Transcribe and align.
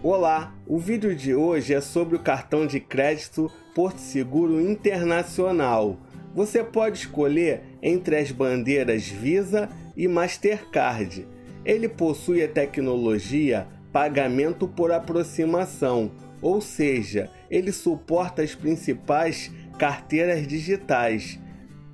Olá, 0.00 0.54
o 0.64 0.78
vídeo 0.78 1.12
de 1.12 1.34
hoje 1.34 1.74
é 1.74 1.80
sobre 1.80 2.14
o 2.14 2.20
cartão 2.20 2.64
de 2.64 2.78
crédito 2.78 3.50
Porto 3.74 3.98
Seguro 3.98 4.60
Internacional. 4.60 5.98
Você 6.32 6.62
pode 6.62 6.98
escolher 6.98 7.62
entre 7.82 8.16
as 8.16 8.30
bandeiras 8.30 9.08
Visa 9.08 9.68
e 9.96 10.06
Mastercard. 10.06 11.26
Ele 11.64 11.88
possui 11.88 12.44
a 12.44 12.48
tecnologia 12.48 13.66
pagamento 13.92 14.68
por 14.68 14.92
aproximação, 14.92 16.12
ou 16.40 16.60
seja, 16.60 17.28
ele 17.50 17.72
suporta 17.72 18.40
as 18.40 18.54
principais 18.54 19.50
carteiras 19.80 20.46
digitais 20.46 21.40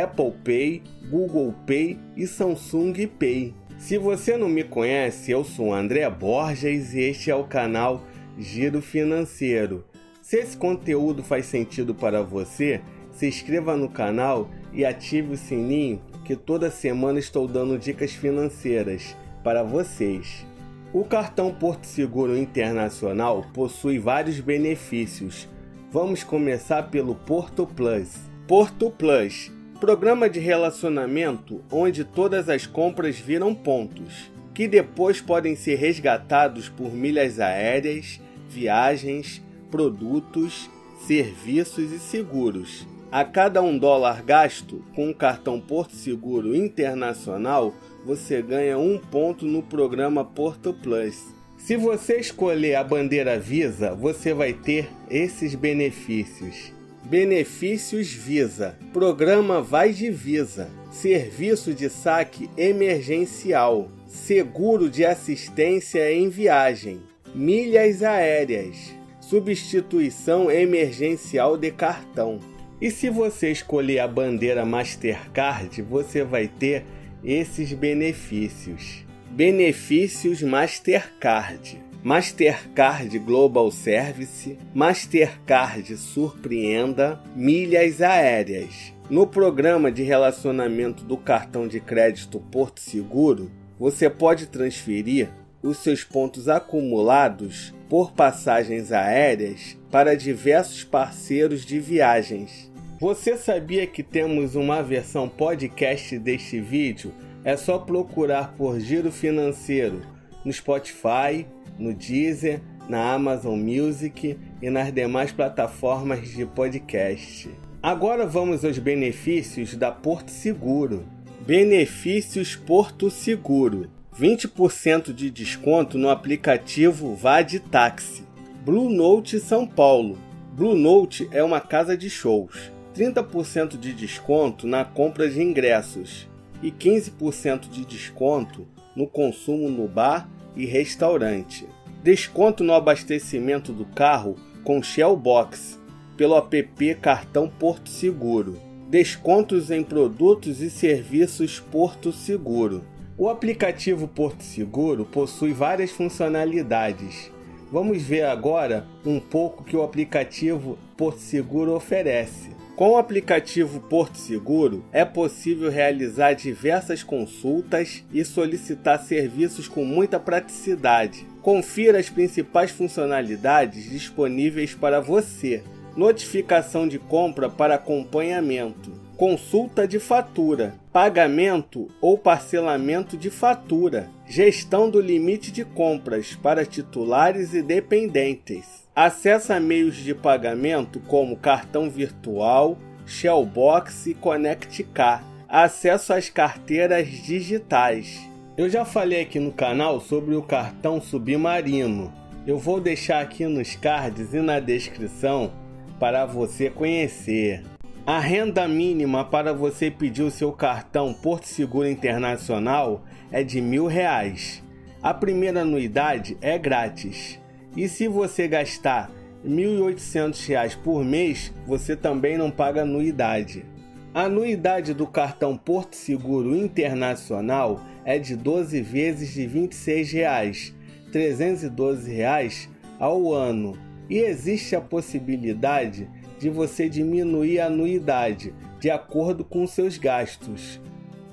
Apple 0.00 0.34
Pay, 0.44 0.82
Google 1.10 1.52
Pay 1.66 1.98
e 2.16 2.28
Samsung 2.28 3.08
Pay. 3.18 3.52
Se 3.78 3.96
você 3.96 4.36
não 4.36 4.48
me 4.48 4.64
conhece, 4.64 5.30
eu 5.30 5.44
sou 5.44 5.72
André 5.72 6.10
Borges 6.10 6.92
e 6.94 7.00
este 7.00 7.30
é 7.30 7.34
o 7.34 7.44
canal 7.44 8.02
Giro 8.36 8.82
Financeiro. 8.82 9.84
Se 10.20 10.36
esse 10.36 10.56
conteúdo 10.56 11.22
faz 11.22 11.46
sentido 11.46 11.94
para 11.94 12.20
você, 12.20 12.82
se 13.12 13.28
inscreva 13.28 13.76
no 13.76 13.88
canal 13.88 14.50
e 14.74 14.84
ative 14.84 15.34
o 15.34 15.38
sininho 15.38 16.02
que 16.24 16.34
toda 16.34 16.72
semana 16.72 17.20
estou 17.20 17.46
dando 17.46 17.78
dicas 17.78 18.12
financeiras 18.12 19.16
para 19.44 19.62
vocês. 19.62 20.44
O 20.92 21.04
cartão 21.04 21.54
Porto 21.54 21.86
Seguro 21.86 22.36
Internacional 22.36 23.46
possui 23.54 23.98
vários 23.98 24.40
benefícios. 24.40 25.48
Vamos 25.90 26.24
começar 26.24 26.90
pelo 26.90 27.14
Porto 27.14 27.64
Plus. 27.64 28.16
Porto 28.46 28.90
Plus 28.90 29.52
Programa 29.80 30.28
de 30.28 30.40
relacionamento 30.40 31.62
onde 31.70 32.02
todas 32.02 32.48
as 32.48 32.66
compras 32.66 33.16
viram 33.16 33.54
pontos, 33.54 34.28
que 34.52 34.66
depois 34.66 35.20
podem 35.20 35.54
ser 35.54 35.76
resgatados 35.76 36.68
por 36.68 36.92
milhas 36.92 37.38
aéreas, 37.38 38.20
viagens, 38.48 39.40
produtos, 39.70 40.68
serviços 41.06 41.92
e 41.92 42.00
seguros. 42.00 42.88
A 43.12 43.24
cada 43.24 43.62
um 43.62 43.78
dólar 43.78 44.24
gasto 44.24 44.84
com 44.96 45.10
o 45.10 45.14
cartão 45.14 45.60
Porto 45.60 45.94
Seguro 45.94 46.56
Internacional, 46.56 47.72
você 48.04 48.42
ganha 48.42 48.76
um 48.76 48.98
ponto 48.98 49.46
no 49.46 49.62
programa 49.62 50.24
Porto 50.24 50.74
Plus. 50.74 51.24
Se 51.56 51.76
você 51.76 52.18
escolher 52.18 52.74
a 52.74 52.82
bandeira 52.82 53.38
Visa, 53.38 53.94
você 53.94 54.34
vai 54.34 54.52
ter 54.52 54.90
esses 55.08 55.54
benefícios. 55.54 56.76
Benefícios 57.08 58.12
Visa. 58.12 58.76
Programa 58.92 59.62
Vai 59.62 59.94
de 59.94 60.10
Visa. 60.10 60.68
Serviço 60.90 61.72
de 61.72 61.88
saque 61.88 62.50
emergencial. 62.54 63.90
Seguro 64.06 64.90
de 64.90 65.06
assistência 65.06 66.12
em 66.12 66.28
viagem. 66.28 67.00
Milhas 67.34 68.02
aéreas. 68.02 68.94
Substituição 69.22 70.50
emergencial 70.50 71.56
de 71.56 71.70
cartão. 71.70 72.40
E 72.78 72.90
se 72.90 73.08
você 73.08 73.50
escolher 73.50 74.00
a 74.00 74.06
bandeira 74.06 74.66
Mastercard, 74.66 75.80
você 75.80 76.22
vai 76.22 76.46
ter 76.46 76.84
esses 77.24 77.72
benefícios. 77.72 79.02
Benefícios 79.30 80.42
Mastercard 80.42 81.87
Mastercard 82.02 83.18
Global 83.18 83.72
Service, 83.72 84.56
Mastercard 84.72 85.96
Surpreenda, 85.96 87.20
milhas 87.34 88.00
aéreas. 88.00 88.94
No 89.10 89.26
programa 89.26 89.90
de 89.90 90.04
relacionamento 90.04 91.02
do 91.02 91.16
cartão 91.16 91.66
de 91.66 91.80
crédito 91.80 92.38
Porto 92.52 92.80
Seguro, 92.80 93.50
você 93.78 94.08
pode 94.08 94.46
transferir 94.46 95.28
os 95.60 95.78
seus 95.78 96.04
pontos 96.04 96.48
acumulados 96.48 97.74
por 97.88 98.12
passagens 98.12 98.92
aéreas 98.92 99.76
para 99.90 100.16
diversos 100.16 100.84
parceiros 100.84 101.66
de 101.66 101.80
viagens. 101.80 102.70
Você 103.00 103.36
sabia 103.36 103.86
que 103.88 104.04
temos 104.04 104.54
uma 104.54 104.82
versão 104.82 105.28
podcast 105.28 106.16
deste 106.18 106.60
vídeo? 106.60 107.12
É 107.44 107.56
só 107.56 107.78
procurar 107.78 108.54
por 108.56 108.78
Giro 108.78 109.10
Financeiro 109.10 110.02
no 110.44 110.52
Spotify 110.52 111.46
no 111.78 111.94
Deezer, 111.94 112.60
na 112.88 113.12
Amazon 113.12 113.58
Music 113.58 114.38
e 114.60 114.70
nas 114.70 114.92
demais 114.92 115.30
plataformas 115.30 116.28
de 116.28 116.44
podcast. 116.46 117.50
Agora 117.82 118.26
vamos 118.26 118.64
aos 118.64 118.78
benefícios 118.78 119.76
da 119.76 119.92
Porto 119.92 120.30
Seguro. 120.30 121.04
Benefícios 121.46 122.56
Porto 122.56 123.10
Seguro: 123.10 123.90
20% 124.18 125.12
de 125.12 125.30
desconto 125.30 125.96
no 125.96 126.10
aplicativo 126.10 127.14
Vade 127.14 127.60
Táxi. 127.60 128.24
Blue 128.64 128.90
Note 128.90 129.38
São 129.38 129.66
Paulo. 129.66 130.18
Blue 130.52 130.74
Note 130.74 131.28
é 131.30 131.42
uma 131.42 131.60
casa 131.60 131.96
de 131.96 132.10
shows. 132.10 132.72
30% 132.96 133.78
de 133.78 133.92
desconto 133.94 134.66
na 134.66 134.84
compra 134.84 135.30
de 135.30 135.40
ingressos 135.40 136.28
e 136.60 136.72
15% 136.72 137.68
de 137.70 137.84
desconto 137.84 138.66
no 138.98 139.06
consumo 139.06 139.70
no 139.70 139.86
bar 139.86 140.28
e 140.56 140.66
restaurante. 140.66 141.68
Desconto 142.02 142.64
no 142.64 142.74
abastecimento 142.74 143.72
do 143.72 143.84
carro 143.84 144.34
com 144.64 144.82
Shell 144.82 145.16
Box 145.16 145.78
pelo 146.16 146.36
app 146.36 146.94
Cartão 146.96 147.48
Porto 147.48 147.88
Seguro. 147.88 148.58
Descontos 148.90 149.70
em 149.70 149.84
produtos 149.84 150.60
e 150.60 150.68
serviços 150.68 151.60
Porto 151.60 152.10
Seguro. 152.10 152.82
O 153.16 153.28
aplicativo 153.28 154.08
Porto 154.08 154.42
Seguro 154.42 155.04
possui 155.04 155.52
várias 155.52 155.92
funcionalidades. 155.92 157.30
Vamos 157.70 158.02
ver 158.02 158.24
agora 158.24 158.84
um 159.06 159.20
pouco 159.20 159.62
que 159.62 159.76
o 159.76 159.82
aplicativo 159.84 160.76
Porto 160.96 161.20
Seguro 161.20 161.72
oferece. 161.72 162.50
Com 162.78 162.90
o 162.90 162.96
aplicativo 162.96 163.80
Porto 163.80 164.18
Seguro, 164.18 164.84
é 164.92 165.04
possível 165.04 165.68
realizar 165.68 166.34
diversas 166.34 167.02
consultas 167.02 168.04
e 168.12 168.24
solicitar 168.24 169.02
serviços 169.02 169.66
com 169.66 169.84
muita 169.84 170.20
praticidade. 170.20 171.26
Confira 171.42 171.98
as 171.98 172.08
principais 172.08 172.70
funcionalidades 172.70 173.90
disponíveis 173.90 174.76
para 174.76 175.00
você. 175.00 175.64
Notificação 175.96 176.86
de 176.86 177.00
compra 177.00 177.50
para 177.50 177.74
acompanhamento. 177.74 178.92
Consulta 179.16 179.88
de 179.88 179.98
fatura, 179.98 180.76
pagamento 180.92 181.88
ou 182.00 182.16
parcelamento 182.16 183.16
de 183.16 183.28
fatura, 183.28 184.08
gestão 184.24 184.88
do 184.88 185.00
limite 185.00 185.50
de 185.50 185.64
compras 185.64 186.38
para 186.40 186.64
titulares 186.64 187.54
e 187.54 187.60
dependentes 187.60 188.87
Acesso 189.00 189.52
a 189.52 189.60
meios 189.60 189.94
de 189.94 190.12
pagamento 190.12 190.98
como 190.98 191.36
cartão 191.36 191.88
virtual, 191.88 192.76
Shellbox 193.06 194.08
e 194.08 194.14
ConnectCar. 194.14 195.22
Acesso 195.48 196.12
às 196.12 196.28
carteiras 196.28 197.06
digitais. 197.06 198.18
Eu 198.56 198.68
já 198.68 198.84
falei 198.84 199.20
aqui 199.20 199.38
no 199.38 199.52
canal 199.52 200.00
sobre 200.00 200.34
o 200.34 200.42
cartão 200.42 201.00
submarino. 201.00 202.12
Eu 202.44 202.58
vou 202.58 202.80
deixar 202.80 203.20
aqui 203.20 203.46
nos 203.46 203.76
cards 203.76 204.34
e 204.34 204.40
na 204.40 204.58
descrição 204.58 205.52
para 206.00 206.26
você 206.26 206.68
conhecer. 206.68 207.62
A 208.04 208.18
renda 208.18 208.66
mínima 208.66 209.24
para 209.24 209.52
você 209.54 209.92
pedir 209.92 210.24
o 210.24 210.30
seu 210.32 210.50
cartão 210.50 211.14
Porto 211.14 211.44
Seguro 211.44 211.88
Internacional 211.88 213.04
é 213.30 213.44
de 213.44 213.60
mil 213.60 213.86
reais. 213.86 214.60
A 215.00 215.14
primeira 215.14 215.60
anuidade 215.60 216.36
é 216.40 216.58
grátis. 216.58 217.38
E 217.76 217.88
se 217.88 218.08
você 218.08 218.48
gastar 218.48 219.10
R$ 219.44 219.50
1.800 219.50 220.76
por 220.82 221.04
mês, 221.04 221.52
você 221.66 221.94
também 221.94 222.36
não 222.36 222.50
paga 222.50 222.82
anuidade. 222.82 223.64
A 224.12 224.22
anuidade 224.22 224.94
do 224.94 225.06
cartão 225.06 225.56
Porto 225.56 225.94
Seguro 225.94 226.56
Internacional 226.56 227.80
é 228.04 228.18
de 228.18 228.34
12 228.34 228.80
vezes 228.80 229.32
de 229.32 229.46
26 229.46 230.12
reais, 230.12 230.74
312 231.12 232.12
reais 232.12 232.68
ao 232.98 233.32
ano. 233.32 233.78
E 234.08 234.18
existe 234.18 234.74
a 234.74 234.80
possibilidade 234.80 236.08
de 236.38 236.48
você 236.48 236.88
diminuir 236.88 237.60
a 237.60 237.66
anuidade 237.66 238.54
de 238.80 238.90
acordo 238.90 239.44
com 239.44 239.66
seus 239.66 239.98
gastos. 239.98 240.80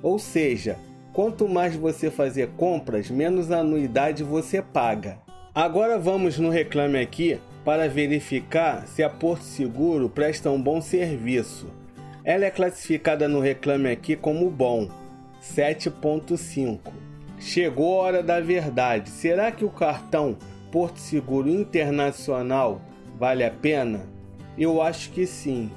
Ou 0.04 0.19
seja, 0.19 0.77
quanto 1.13 1.48
mais 1.48 1.75
você 1.75 2.12
fazer 2.12 2.50
compras, 2.57 3.09
menos 3.09 3.51
anuidade 3.51 4.24
você 4.24 4.62
paga. 4.62 5.25
Agora 5.56 5.98
vamos 5.98 6.38
no 6.38 6.50
Reclame 6.50 7.00
Aqui 7.00 7.40
para 7.63 7.88
verificar 7.88 8.86
se 8.88 9.02
a 9.02 9.10
Porto 9.10 9.44
Seguro 9.44 10.10
presta 10.10 10.52
um 10.52 10.62
bom 10.62 10.81
serviço. 10.81 11.68
Ela 12.25 12.44
é 12.44 12.52
classificada 12.52 13.25
no 13.30 13.40
Reclame 13.40 13.90
Aqui 13.90 14.18
como 14.18 14.50
bom, 14.50 14.90
7.5. 15.42 16.92
Chegou 17.40 17.94
a 17.94 18.04
hora 18.04 18.22
da 18.22 18.42
verdade. 18.42 19.10
Será 19.10 19.50
que 19.50 19.63
o 19.63 19.69
cartão 19.69 20.38
Porto 20.74 20.98
Seguro 20.98 21.48
Internacional 21.48 22.81
vale 23.18 23.46
a 23.46 23.50
pena? 23.50 24.02
Eu 24.57 24.81
acho 24.81 25.10
que 25.12 25.25
sim. 25.25 25.72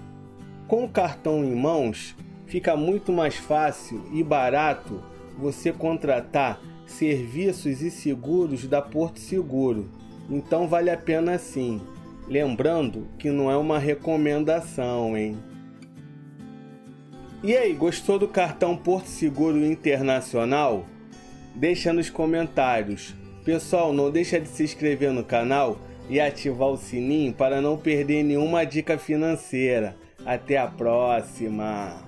Com 0.67 0.87
o 0.87 0.89
cartão 0.89 1.45
em 1.45 1.55
mãos, 1.55 2.17
fica 2.47 2.77
muito 2.77 3.13
mais 3.13 3.37
fácil 3.37 4.05
e 4.13 4.25
barato 4.25 5.01
você 5.39 5.73
contratar 5.73 6.61
serviços 6.91 7.83
e 7.83 7.91
seguros 7.91 8.67
da 8.67 8.83
Porto 8.83 9.19
Seguro. 9.19 9.89
Então 10.29 10.67
vale 10.67 10.91
a 10.91 10.97
pena 10.97 11.39
sim. 11.39 11.81
Lembrando 12.27 13.07
que 13.19 13.31
não 13.31 13.51
é 13.51 13.57
uma 13.57 13.79
recomendação, 13.79 15.17
hein? 15.17 15.37
E 17.43 17.57
aí, 17.57 17.73
gostou 17.73 18.19
do 18.19 18.27
cartão 18.27 18.77
Porto 18.77 19.07
Seguro 19.07 19.65
Internacional? 19.65 20.85
Deixa 21.55 21.93
nos 21.93 22.11
comentários. 22.11 23.15
Pessoal, 23.45 23.93
não 23.93 24.11
deixa 24.11 24.41
de 24.41 24.49
se 24.49 24.65
inscrever 24.65 25.13
no 25.13 25.25
canal 25.25 25.79
e 26.11 26.21
ativar 26.21 26.69
o 26.69 26.77
sininho 26.77 27.33
para 27.33 27.61
não 27.61 27.79
perder 27.79 28.23
nenhuma 28.25 28.65
dica 28.65 28.99
financeira. 28.99 29.97
Até 30.27 30.59
a 30.59 30.67
próxima! 30.67 32.08